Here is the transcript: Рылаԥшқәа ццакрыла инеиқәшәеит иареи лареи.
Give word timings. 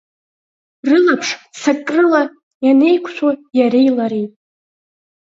Рылаԥшқәа 0.87 1.45
ццакрыла 1.51 2.21
инеиқәшәеит 2.67 3.39
иареи 3.59 3.89
лареи. 3.97 4.27